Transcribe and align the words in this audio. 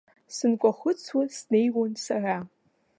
Сынкахәыцуа 0.35 1.23
снеиуан 1.37 1.93
сара. 2.05 2.37